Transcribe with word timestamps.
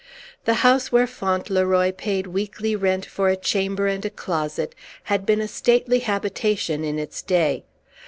The 0.45 0.55
house 0.65 0.91
where 0.91 1.05
Fauntleroy 1.05 1.91
paid 1.91 2.25
weekly 2.25 2.75
rent 2.75 3.05
for 3.05 3.29
a 3.29 3.35
chamber 3.35 3.85
and 3.85 4.03
a 4.03 4.09
closet 4.09 4.73
had 5.03 5.27
been 5.27 5.41
a 5.41 5.47
stately 5.47 5.99
habitation 5.99 6.83
in 6.83 6.97
its 6.97 7.21
day. 7.21 7.65